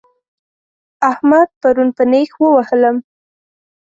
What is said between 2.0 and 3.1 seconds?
نېښ ووهلم